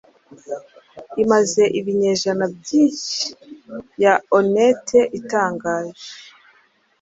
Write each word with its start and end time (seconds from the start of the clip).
imaze 1.23 1.61
ibinyejana 1.79 2.45
byinhi 2.57 3.21
ya 4.03 4.13
onneti 4.37 4.99
itangaje 5.19 6.05